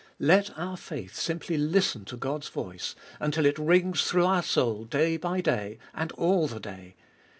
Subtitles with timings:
[0.17, 0.25] 2.
[0.25, 5.15] Let our faith simply listen to God's voice, until it rings through our soul day
[5.15, 6.95] by day, and all the day.